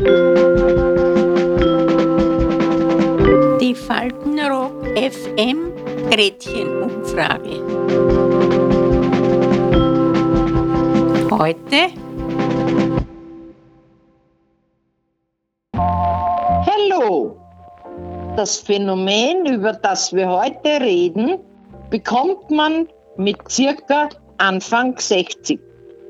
Die 0.00 0.06
Faltenrock 3.74 4.86
FM 4.96 5.74
Gretchenumfrage. 6.10 7.60
Heute 11.30 11.90
Hallo! 15.76 17.36
Das 18.36 18.56
Phänomen, 18.56 19.44
über 19.44 19.74
das 19.74 20.14
wir 20.14 20.30
heute 20.30 20.80
reden, 20.80 21.40
bekommt 21.90 22.50
man 22.50 22.88
mit 23.18 23.36
circa 23.50 24.08
Anfang 24.38 24.98
60. 24.98 25.60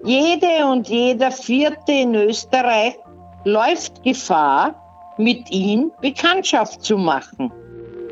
Jede 0.05 0.65
und 0.71 0.89
jeder 0.89 1.33
Vierte 1.33 1.91
in 1.91 2.15
Österreich 2.15 2.97
läuft 3.45 4.03
Gefahr, 4.03 4.75
mit 5.17 5.51
ihm 5.51 5.93
Bekanntschaft 6.01 6.83
zu 6.83 6.97
machen. 6.97 7.53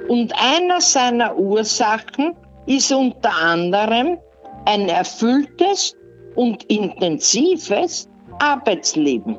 Und 0.08 0.32
einer 0.40 0.80
seiner 0.80 1.36
Ursachen 1.36 2.34
ist 2.66 2.92
unter 2.92 3.34
anderem 3.34 4.18
ein 4.66 4.88
erfülltes 4.88 5.94
und 6.34 6.64
intensives 6.64 8.08
Arbeitsleben. 8.38 9.38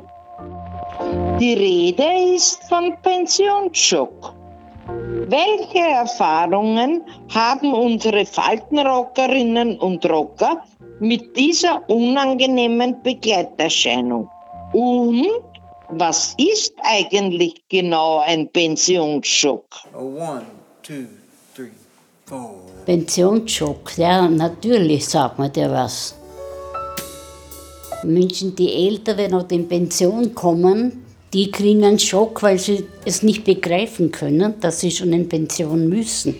Die 1.39 1.53
Rede 1.53 2.35
ist 2.35 2.61
von 2.67 2.95
Pensionsschock. 3.01 4.33
Welche 5.27 5.79
Erfahrungen 5.79 7.03
haben 7.33 7.73
unsere 7.73 8.25
Faltenrockerinnen 8.25 9.79
und 9.79 10.03
Rocker 10.09 10.63
mit 10.99 11.37
dieser 11.37 11.87
unangenehmen 11.87 13.01
Begleiterscheinung? 13.03 14.27
Und 14.73 15.27
was 15.89 16.35
ist 16.37 16.73
eigentlich 16.83 17.63
genau 17.69 18.19
ein 18.19 18.49
Pensionsschock? 18.49 19.65
One, 19.93 20.45
two, 20.83 21.05
three, 21.55 21.71
four. 22.25 22.61
Pensionsschock, 22.85 23.97
ja, 23.97 24.27
natürlich 24.27 25.07
sagt 25.07 25.39
man 25.39 25.51
dir 25.51 25.71
was. 25.71 26.15
Menschen, 28.03 28.55
die 28.55 28.87
älter 28.87 29.17
werden 29.17 29.35
oder 29.35 29.51
in 29.51 29.67
Pension 29.67 30.33
kommen, 30.33 31.05
die 31.33 31.51
kriegen 31.51 31.83
einen 31.83 31.99
Schock, 31.99 32.41
weil 32.41 32.57
sie 32.57 32.85
es 33.05 33.23
nicht 33.23 33.43
begreifen 33.43 34.11
können, 34.11 34.59
dass 34.61 34.79
sie 34.79 34.91
schon 34.91 35.11
in 35.13 35.27
Pension 35.27 35.89
müssen. 35.89 36.35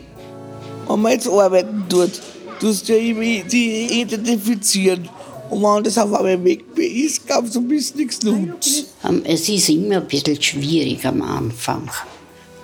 Wenn 0.88 1.02
man 1.02 1.12
jetzt 1.12 1.28
arbeiten 1.28 1.86
tut, 1.90 2.22
tust 2.60 2.88
du 2.88 2.94
ja 2.94 3.00
immer 3.00 3.48
die 3.48 4.02
identifizieren. 4.02 5.10
Und 5.50 5.64
wenn 5.64 5.84
das 5.84 5.98
auf 5.98 6.14
einmal 6.14 6.44
weg 6.44 6.64
ist, 6.78 7.26
glaubst 7.26 7.56
du, 7.56 7.62
bist 7.62 7.96
nichts 7.96 8.22
nutzt. 8.24 8.86
Ähm, 9.08 9.22
Es 9.26 9.48
ist 9.50 9.70
immer 9.70 9.98
ein 9.98 10.08
bisschen 10.08 10.42
schwierig 10.42 11.06
am 11.06 11.22
Anfang, 11.22 11.90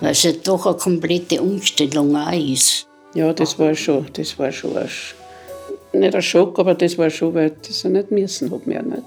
weil 0.00 0.12
es 0.12 0.22
ja 0.22 0.32
doch 0.32 0.66
eine 0.66 0.76
komplette 0.76 1.40
Umstellung 1.42 2.14
auch 2.16 2.32
ist. 2.32 2.86
Ja, 3.14 3.32
das 3.32 3.58
war 3.58 3.74
schon, 3.74 4.06
das 4.12 4.38
war 4.38 4.52
schon 4.52 4.76
ein, 4.76 4.86
Sch- 4.86 5.14
nicht 5.94 6.14
ein 6.14 6.22
Schock, 6.22 6.58
aber 6.58 6.74
das 6.74 6.96
war 6.98 7.08
schon, 7.10 7.34
weil 7.34 7.56
das 7.66 7.82
ja 7.82 7.90
nicht 7.90 8.10
müssen 8.10 8.50
hat 8.52 8.66
mehr 8.66 8.82
nicht. 8.82 9.02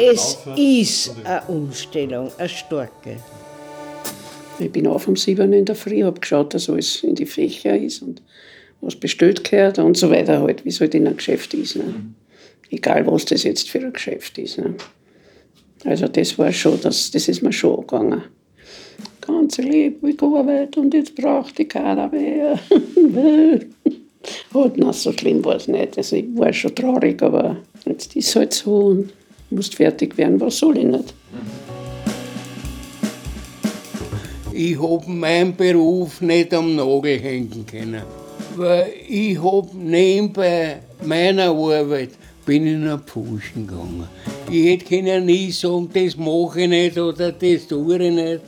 Es 0.00 0.38
ist 0.56 1.10
eine 1.24 1.42
Umstellung, 1.48 2.30
eine 2.38 2.48
starke. 2.48 3.16
Ich 4.60 4.72
bin 4.72 4.86
auf 4.86 5.06
um 5.06 5.16
7 5.16 5.52
in 5.52 5.64
der 5.64 5.74
Früh, 5.76 6.02
habe 6.02 6.18
geschaut, 6.18 6.54
dass 6.54 6.68
alles 6.68 7.02
in 7.04 7.14
die 7.14 7.26
Fächer 7.26 7.76
ist 7.76 8.02
und 8.02 8.22
was 8.80 8.96
bestellt 8.96 9.44
gehört 9.48 9.78
und 9.78 9.96
so 9.96 10.10
weiter 10.10 10.40
halt, 10.40 10.64
wie 10.64 10.68
es 10.70 10.80
halt 10.80 10.94
in 10.94 11.06
einem 11.06 11.16
Geschäft 11.16 11.54
ist. 11.54 11.76
Ne? 11.76 11.94
Egal, 12.70 13.06
was 13.06 13.24
das 13.24 13.44
jetzt 13.44 13.70
für 13.70 13.78
ein 13.78 13.92
Geschäft 13.92 14.38
ist. 14.38 14.58
Ne? 14.58 14.74
Also 15.84 16.08
das 16.08 16.38
war 16.38 16.52
schon, 16.52 16.80
das, 16.80 17.10
das 17.10 17.28
ist 17.28 17.42
mir 17.42 17.52
schon 17.52 17.76
angegangen. 17.76 18.22
Ganz 19.20 19.58
lieb, 19.58 20.02
ich 20.04 20.16
gearbeitet 20.16 20.76
und 20.76 20.94
jetzt 20.94 21.14
braucht 21.14 21.58
ich 21.60 21.68
keiner 21.68 22.08
mehr. 22.08 22.58
Halt, 24.52 24.72
na, 24.76 24.92
so 24.92 25.12
schlimm 25.12 25.44
war 25.44 25.56
es 25.56 25.68
nicht. 25.68 25.96
Also 25.96 26.16
ich 26.16 26.26
war 26.34 26.52
schon 26.52 26.74
traurig, 26.74 27.22
aber 27.22 27.56
jetzt 27.86 28.16
ist 28.16 28.28
es 28.28 28.36
halt 28.36 28.52
so 28.52 28.76
und 28.76 29.12
musst 29.50 29.76
fertig 29.76 30.16
werden, 30.18 30.40
was 30.40 30.58
soll 30.58 30.78
ich 30.78 30.84
nicht? 30.84 31.14
Ich 34.52 34.80
hab 34.80 35.06
meinen 35.06 35.54
Beruf 35.54 36.20
nicht 36.20 36.52
am 36.52 36.74
Nagel 36.74 37.18
hängen 37.20 37.64
können. 37.70 38.02
Weil 38.56 38.92
ich 39.08 39.40
hab 39.40 39.72
nebenbei 39.72 40.80
meiner 41.04 41.50
Arbeit 41.50 42.10
bin 42.48 42.66
ich 42.66 42.78
nach 42.78 43.04
Puschen 43.04 43.66
gegangen. 43.66 44.08
Ich 44.50 44.64
hätte 44.64 44.86
können 44.86 45.26
nie 45.26 45.52
sagen, 45.52 45.90
das 45.92 46.16
mache 46.16 46.62
ich 46.62 46.68
nicht 46.68 46.98
oder 46.98 47.30
das 47.30 47.68
tue 47.68 47.98
ich 47.98 48.14
nicht. 48.14 48.40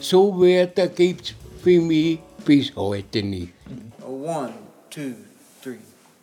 So 0.00 0.36
Wörter 0.36 0.88
gibt's 0.88 1.34
für 1.62 1.80
mich 1.80 2.18
bis 2.44 2.74
heute 2.74 3.22
nicht. 3.22 3.52
One, 4.04 4.50
two, 4.90 5.12
three, 5.62 5.76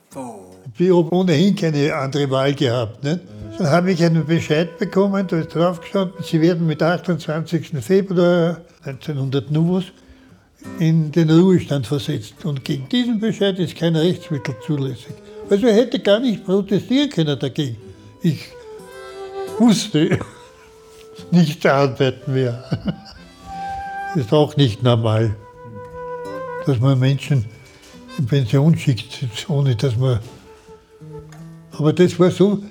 four. 0.10 0.58
Ich 0.78 0.94
habe 0.94 1.16
ohnehin 1.16 1.56
keine 1.56 1.96
andere 1.96 2.30
Wahl 2.30 2.54
gehabt. 2.54 3.02
Nicht? 3.02 3.22
Dann 3.58 3.68
habe 3.70 3.94
ich 3.94 4.04
einen 4.04 4.26
Bescheid 4.26 4.78
bekommen, 4.78 5.26
da 5.26 5.40
ist 5.40 5.56
draufgestanden, 5.56 6.22
Sie 6.24 6.42
werden 6.42 6.68
mit 6.68 6.84
28. 6.84 7.70
Februar 7.80 8.60
1900 8.84 9.50
Nuvus 9.52 9.86
in 10.80 11.14
den 11.14 11.30
Ruhestand 11.30 11.88
versetzt. 11.88 12.44
Und 12.44 12.66
gegen 12.66 12.90
diesen 12.90 13.22
Bescheid 13.22 13.58
ist 13.58 13.78
kein 13.78 13.96
Rechtsmittel 13.96 14.56
zulässig. 14.66 15.14
Also 15.52 15.68
er 15.68 15.74
hätte 15.74 16.00
gar 16.00 16.22
nicht 16.22 16.46
protestieren 16.46 17.10
können 17.10 17.38
dagegen. 17.38 17.76
Ich 18.22 18.40
musste 19.60 20.18
nicht 21.32 21.66
arbeiten 21.66 22.34
mehr. 22.34 22.64
Das 24.16 24.26
ist 24.26 24.32
auch 24.32 24.56
nicht 24.56 24.82
normal, 24.82 25.36
dass 26.66 26.80
man 26.80 26.98
Menschen 26.98 27.44
in 28.18 28.28
Pension 28.28 28.78
schickt, 28.78 29.28
ohne 29.50 29.76
dass 29.76 29.98
man. 29.98 30.22
Aber 31.74 31.92
das 31.92 32.18
war 32.18 32.32
so, 32.32 32.64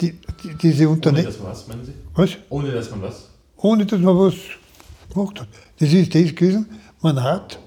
die, 0.00 0.18
die, 0.42 0.54
diese 0.60 0.86
Ohne 0.86 0.96
Unternehmen. 0.96 1.26
dass 1.26 1.38
man 1.38 1.52
was, 1.52 1.68
meinen 1.68 1.84
Sie? 1.84 1.92
Was? 2.14 2.30
Ohne 2.48 2.72
dass 2.72 2.90
man 2.90 3.02
was? 3.02 3.28
Ohne 3.58 3.86
dass 3.86 4.00
man 4.00 4.18
was 4.18 4.34
gemacht 5.08 5.40
hat. 5.40 5.48
Das 5.78 5.92
ist 5.92 6.12
das 6.12 6.34
gewesen, 6.34 6.68
man 7.00 7.22
hat 7.22 7.60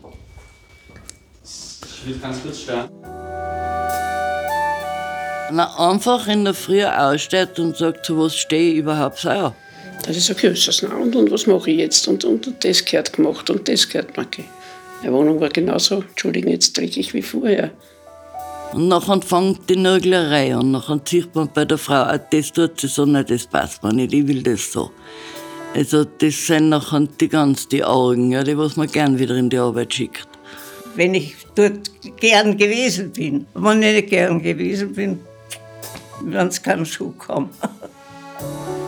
Ich 1.46 2.06
will 2.06 2.20
ganz 2.20 2.44
kurz 2.44 2.60
stören. 2.60 2.90
Wenn 5.50 5.60
er 5.60 5.80
einfach 5.80 6.28
in 6.28 6.44
der 6.44 6.54
Früh 6.54 6.84
aussteht 6.84 7.60
und 7.60 7.78
sagt, 7.78 8.06
zu 8.06 8.18
was 8.18 8.36
stehe 8.36 8.74
ich 8.74 8.78
überhaupt 8.80 9.20
sauer. 9.20 9.56
Das 10.06 10.18
ist 10.18 10.30
ein 10.30 10.38
größeres 10.38 10.84
und, 10.84 11.16
und 11.16 11.32
was 11.32 11.48
mache 11.48 11.72
ich 11.72 11.78
jetzt? 11.78 12.08
Und, 12.08 12.24
und, 12.26 12.48
und 12.48 12.64
das 12.64 12.84
gehört 12.84 13.14
gemacht 13.14 13.50
und 13.50 13.68
das 13.68 13.88
gehört 13.88 14.16
mir. 14.18 14.26
Die 15.04 15.12
Wohnung 15.12 15.40
war 15.40 15.50
genauso, 15.50 16.02
Entschuldigung, 16.02 16.52
jetzt 16.52 16.78
dreckig 16.78 17.14
wie 17.14 17.22
vorher. 17.22 17.72
Und 18.74 18.88
nachher 18.88 19.22
fängt 19.22 19.70
die 19.70 19.78
Nörglerei 19.78 20.56
an. 20.56 20.72
Nachher 20.72 21.00
sieht 21.06 21.34
man 21.36 21.50
bei 21.54 21.66
der 21.66 21.78
Frau, 21.78 21.94
ah, 21.94 22.18
das 22.18 22.52
tut 22.52 22.80
sie 22.80 22.88
so 22.88 23.06
nicht, 23.06 23.30
das 23.30 23.46
passt 23.46 23.84
mir 23.84 23.94
nicht, 23.94 24.14
ich 24.14 24.28
will 24.28 24.42
das 24.42 24.72
so. 24.72 24.92
Also 25.74 26.06
das 26.06 26.48
sind 26.48 26.70
nachher 26.70 27.08
die 27.20 27.30
ganz 27.30 27.68
die 27.68 27.84
Augen, 27.84 28.32
ja, 28.32 28.44
die 28.44 28.58
was 28.58 28.78
man 28.78 28.88
gern 28.88 29.20
wieder 29.20 29.36
in 29.36 29.50
die 29.50 29.58
Arbeit 29.58 29.94
schickt. 29.94 30.28
Wenn 30.96 31.14
ich 31.14 31.36
dort 31.56 31.92
gern 32.18 32.58
gewesen 32.58 33.12
bin. 33.12 33.46
Wenn 33.54 33.84
ich 33.84 33.96
nicht 33.96 34.10
gern 34.10 34.42
gewesen 34.42 34.94
bin, 34.94 35.20
dann 36.24 36.48
es 36.48 36.62
keinen 36.62 36.86
Schuh 36.86 37.12
kommen. 37.12 37.50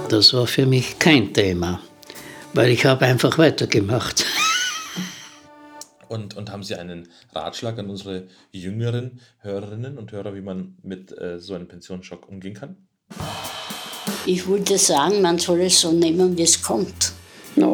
Das 0.10 0.34
war 0.34 0.48
für 0.48 0.66
mich 0.66 1.00
kein 1.00 1.34
Thema, 1.34 1.82
weil 2.54 2.70
ich 2.70 2.86
habe 2.86 3.06
einfach 3.06 3.38
weitergemacht. 3.38 4.26
Und, 6.08 6.38
und 6.38 6.52
haben 6.52 6.64
Sie 6.64 6.76
einen 6.76 7.10
Ratschlag 7.34 7.78
an 7.80 7.90
unsere 7.90 8.28
jüngeren 8.52 9.20
Hörerinnen 9.40 9.98
und 9.98 10.12
Hörer, 10.12 10.34
wie 10.36 10.42
man 10.42 10.78
mit 10.82 11.12
äh, 11.20 11.40
so 11.40 11.54
einem 11.54 11.68
Pensionsschock 11.68 12.30
umgehen 12.30 12.54
kann? 12.54 12.78
Ich 14.26 14.48
würde 14.48 14.78
sagen, 14.78 15.22
man 15.22 15.38
soll 15.38 15.62
es 15.62 15.82
so 15.82 15.92
nehmen, 15.92 16.38
wie 16.38 16.44
es 16.44 16.62
kommt. 16.62 17.14
Na, 17.56 17.68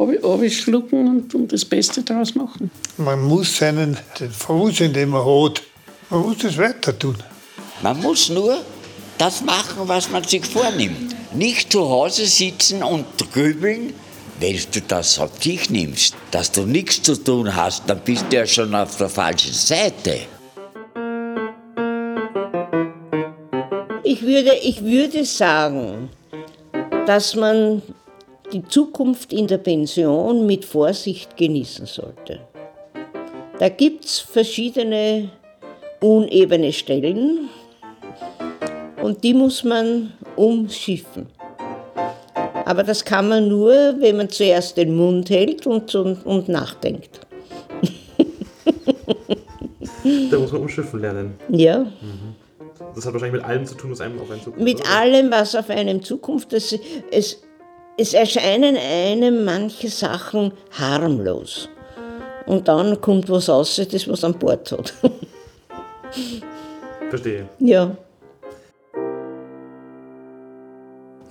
schlucken 0.50 1.08
und, 1.08 1.36
und 1.36 1.52
das 1.52 1.66
Beste 1.66 2.04
daraus 2.04 2.36
machen. 2.36 2.72
Man 2.98 3.22
muss 3.22 3.58
seinen 3.58 3.98
den 4.20 4.32
Frohsinn, 4.32 4.94
den 4.94 5.10
man 5.10 5.26
hat, 5.26 5.62
man 6.10 6.22
muss 6.22 6.38
das 6.38 6.58
weiter 6.58 6.98
tun. 6.98 7.18
Man 7.82 8.00
muss 8.02 8.30
nur 8.30 8.60
das 9.18 9.42
machen, 9.44 9.88
was 9.88 10.10
man 10.10 10.24
sich 10.24 10.46
vornimmt. 10.46 11.16
Nicht 11.34 11.72
zu 11.72 11.90
Hause 11.90 12.26
sitzen 12.26 12.84
und 12.84 13.06
grübeln, 13.32 13.94
wenn 14.40 14.60
du 14.72 14.82
das 14.82 15.20
auf 15.20 15.40
dich 15.40 15.70
nimmst, 15.70 16.16
dass 16.32 16.52
du 16.52 16.64
nichts 16.64 17.02
zu 17.02 17.16
tun 17.16 17.56
hast, 17.56 17.84
dann 17.88 18.00
bist 18.00 18.26
du 18.30 18.36
ja 18.36 18.46
schon 18.46 18.74
auf 18.76 18.98
der 18.98 19.10
falschen 19.10 19.54
Seite. 19.54 20.20
Ich 24.04 24.22
würde, 24.22 24.54
ich 24.62 24.84
würde 24.84 25.26
sagen, 25.26 26.10
dass 27.06 27.36
man 27.36 27.82
die 28.52 28.64
Zukunft 28.68 29.34
in 29.34 29.48
der 29.48 29.58
Pension 29.58 30.46
mit 30.46 30.66
Vorsicht 30.66 31.36
genießen 31.38 31.86
sollte. 31.86 32.42
Da 33.60 33.70
gibt 33.70 34.06
es 34.06 34.20
verschiedene 34.20 35.30
unebene 36.02 36.74
Stellen 36.74 37.50
und 39.04 39.24
die 39.24 39.34
muss 39.34 39.66
man 39.66 40.14
umschiffen. 40.38 41.28
Aber 42.66 42.84
das 42.84 43.04
kann 43.04 43.28
man 43.28 43.50
nur, 43.50 43.96
wenn 44.00 44.16
man 44.16 44.30
zuerst 44.30 44.78
den 44.78 44.96
Mund 44.96 45.30
hält 45.30 45.68
und, 45.68 45.94
und, 45.94 46.26
und 46.26 46.50
nachdenkt. 46.50 47.20
Da 50.30 50.38
muss 50.38 50.52
man 50.52 50.64
umschiffen 50.64 51.00
lernen. 51.00 51.36
Ja. 51.50 51.80
Mhm. 51.80 52.36
Das 52.94 53.06
hat 53.06 53.14
wahrscheinlich 53.14 53.42
mit 53.42 53.50
allem 53.50 53.66
zu 53.66 53.76
tun, 53.76 53.92
was 53.92 54.02
einem 54.02 54.20
auf 54.20 54.30
einen 54.30 54.42
zukommt. 54.42 54.62
Mit 54.62 54.82
oder? 54.82 54.90
allem, 54.90 55.32
was 55.32 55.56
auf 55.56 55.70
einem 55.70 56.04
zukommt, 56.04 56.52
das, 56.52 56.76
es, 57.10 57.42
es 57.98 58.14
erscheinen 58.14 58.76
einem 58.76 59.46
manche 59.46 59.88
Sachen 59.88 60.52
harmlos. 60.72 61.70
Und 62.46 62.68
dann 62.68 63.00
kommt 63.00 63.30
was 63.30 63.48
raus, 63.48 63.82
das 63.90 64.10
was 64.10 64.26
an 64.26 64.38
Bord 64.38 64.74
hat. 64.74 64.94
Verstehe. 67.10 67.48
ja. 67.60 67.96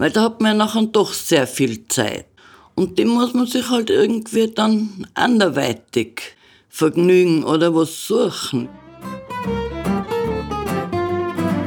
Weil 0.03 0.11
da 0.11 0.23
hat 0.23 0.41
man 0.41 0.57
nachher 0.57 0.83
doch 0.83 1.13
sehr 1.13 1.47
viel 1.47 1.87
Zeit. 1.87 2.27
Und 2.75 2.99
die 2.99 3.05
muss 3.05 3.35
man 3.35 3.47
sich 3.47 3.71
halt 3.71 3.89
irgendwie 3.89 4.49
dann 4.53 5.07
anderweitig 5.15 6.23
vergnügen 6.69 7.45
oder 7.45 7.73
was 7.73 8.09
suchen. 8.09 8.69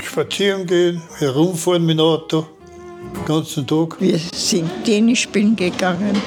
Spazieren 0.03 0.67
gehen, 0.67 1.01
herumfahren 1.17 1.85
mit 1.85 1.97
dem 1.97 2.01
Auto, 2.01 2.45
den 3.15 3.23
ganzen 3.23 3.65
Tag. 3.65 4.01
Wir 4.01 4.19
sind 4.33 4.69
Tennis 4.83 5.19
spielen 5.19 5.55
gegangen. 5.55 6.21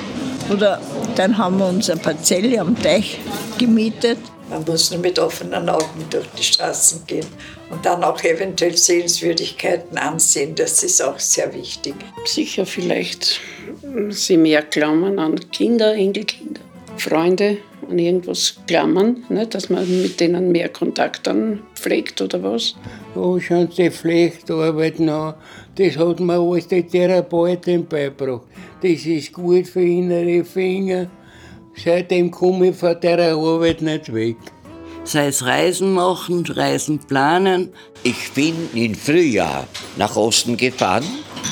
Oder 0.51 0.81
dann 1.15 1.37
haben 1.37 1.59
wir 1.59 1.69
uns 1.69 1.91
eine 1.91 2.01
Parzelle 2.01 2.59
am 2.59 2.75
Teich 2.83 3.19
gemietet. 3.59 4.17
Man 4.51 4.65
muss 4.65 4.91
nur 4.91 5.01
mit 5.01 5.19
offenen 5.19 5.69
Augen 5.69 6.05
durch 6.11 6.27
die 6.39 6.43
Straßen 6.43 7.07
gehen 7.07 7.27
und 7.71 7.85
dann 7.85 8.03
auch 8.03 8.23
eventuell 8.23 8.77
Sehenswürdigkeiten 8.77 9.99
ansehen. 9.99 10.55
Das 10.55 10.83
ist 10.83 11.03
auch 11.03 11.19
sehr 11.19 11.53
wichtig. 11.53 11.95
Sicher 12.25 12.65
vielleicht 12.65 13.41
sie 14.11 14.37
mehr 14.37 14.63
klammern 14.63 15.19
an 15.19 15.39
Kinder, 15.51 15.95
Enkelkinder, 15.95 16.61
Freunde, 16.97 17.59
an 17.89 17.99
irgendwas 17.99 18.57
klammern, 18.67 19.25
ne, 19.29 19.47
dass 19.47 19.71
man 19.71 19.87
mit 20.03 20.21
denen 20.21 20.53
mehr 20.53 20.69
Kontakt 20.69 21.27
dann 21.27 21.63
pflegt 21.75 22.21
oder 22.21 22.43
was. 22.43 22.75
Oh, 23.15 23.39
schauen 23.39 23.69
Sie 23.71 23.91
Flechtarbeit 23.91 25.01
an. 25.01 25.35
Das 25.77 25.97
hat 25.97 26.21
mir 26.21 26.39
alles 26.39 26.69
die 26.69 26.83
Therapeutin 26.83 27.87
beigebracht. 27.87 28.43
Das 28.83 29.07
ist 29.07 29.33
gut 29.33 29.67
für 29.67 29.83
innere 29.83 30.45
Finger. 30.45 31.09
Seitdem 31.83 32.31
komme 32.31 32.71
ich 32.71 32.77
von 32.77 33.01
der 33.01 33.35
Arbeit 33.35 33.83
nicht 33.83 34.13
weg. 34.13 34.37
Sei 35.05 35.29
es 35.29 35.45
Reisen 35.45 35.95
machen, 35.95 36.45
Reisen 36.45 36.99
planen. 36.99 37.71
Ich 38.03 38.33
bin 38.33 38.55
im 38.75 38.95
Frühjahr 38.95 39.67
nach 39.97 40.17
Osten 40.17 40.57
gefahren, 40.57 41.05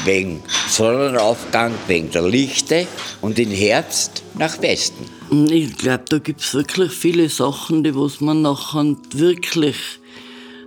wegen 0.04 0.42
Sonnenaufgang, 0.68 1.72
wegen 1.86 2.10
der 2.10 2.22
Lichte 2.28 2.86
und 3.22 3.38
im 3.38 3.50
Herbst 3.50 4.22
nach 4.34 4.60
Westen. 4.60 5.06
Ich 5.50 5.76
glaube, 5.78 6.04
da 6.08 6.18
gibt 6.18 6.40
es 6.40 6.54
wirklich 6.54 6.92
viele 6.92 7.28
Sachen, 7.28 7.84
die 7.84 7.94
was 7.94 8.20
man 8.20 8.42
nachher 8.42 8.96
wirklich 9.12 9.76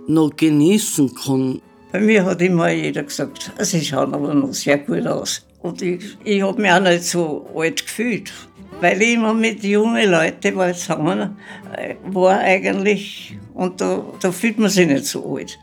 noch 0.08 0.34
genießen 0.36 1.14
kann. 1.14 1.60
Bei 1.92 2.00
mir 2.00 2.24
hat 2.24 2.40
immer 2.40 2.70
jeder 2.70 3.02
gesagt, 3.02 3.52
sie 3.58 3.84
schauen 3.84 4.14
aber 4.14 4.34
noch 4.34 4.52
sehr 4.52 4.78
gut 4.78 5.06
aus. 5.06 5.44
Und 5.62 5.82
ich, 5.82 6.16
ich 6.24 6.42
habe 6.42 6.60
mich 6.60 6.70
auch 6.70 6.80
nicht 6.80 7.04
so 7.04 7.46
alt 7.54 7.84
gefühlt, 7.84 8.32
weil 8.80 9.00
ich 9.02 9.14
immer 9.14 9.34
mit 9.34 9.62
jungen 9.62 10.10
Leuten 10.10 10.56
war 10.56 10.72
zusammen 10.72 11.36
äh, 11.76 11.94
war 12.04 12.38
eigentlich 12.38 13.36
und 13.54 13.80
da, 13.80 14.02
da 14.20 14.32
fühlt 14.32 14.58
man 14.58 14.70
sich 14.70 14.86
nicht 14.86 15.06
so 15.06 15.36
alt. 15.36 15.58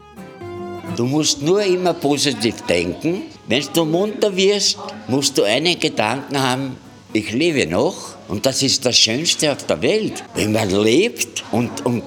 Du 0.96 1.06
musst 1.06 1.42
nur 1.42 1.62
immer 1.62 1.94
positiv 1.94 2.62
denken. 2.62 3.24
Wenn 3.48 3.64
du 3.74 3.86
munter 3.86 4.36
wirst, 4.36 4.78
musst 5.08 5.38
du 5.38 5.44
einen 5.44 5.80
Gedanken 5.80 6.42
haben, 6.42 6.78
ich 7.14 7.31
lebe 7.31 7.68
noch. 7.69 8.16
Und 8.28 8.46
das 8.46 8.62
ist 8.64 8.86
das 8.86 8.98
Schönste 8.98 9.52
auf 9.52 9.66
der 9.66 9.81
Welt, 9.81 10.24
wenn 10.36 10.52
man 10.52 10.69
lebt 10.69 11.44
und, 11.52 11.86
und 11.86 12.04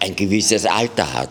ein 0.00 0.14
gewisses 0.14 0.66
Alter 0.66 1.12
hat. 1.12 1.30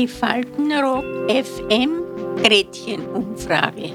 Die 0.00 0.08
Faltenrock 0.08 1.04
FM 1.28 2.00
Gretchenumfrage. 2.42 3.90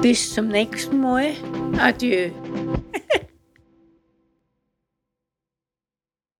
Bis 0.00 0.32
zum 0.32 0.48
nächsten 0.48 1.02
Mal. 1.02 1.32
Adieu. 1.78 2.30